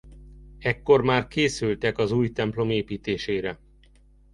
Ekkor 0.59 1.01
már 1.01 1.27
készültek 1.27 1.97
az 1.97 2.11
új 2.11 2.31
templom 2.31 2.69
építésére. 2.69 3.59